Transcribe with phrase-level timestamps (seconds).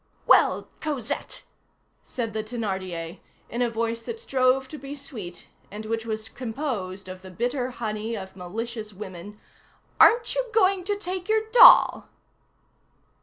[0.25, 1.43] "Well, Cosette,"
[2.01, 3.19] said the Thénardier,
[3.51, 7.69] in a voice that strove to be sweet, and which was composed of the bitter
[7.69, 9.39] honey of malicious women,
[9.99, 12.09] "aren't you going to take your doll?"